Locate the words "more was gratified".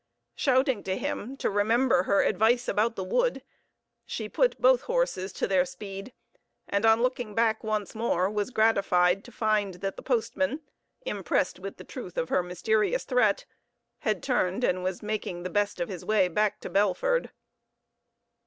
7.93-9.23